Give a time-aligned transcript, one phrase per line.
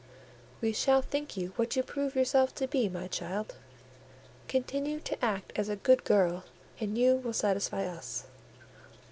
[0.61, 3.53] "We shall think you what you prove yourself to be, my child.
[4.47, 6.43] Continue to act as a good girl,
[6.79, 8.25] and you will satisfy us."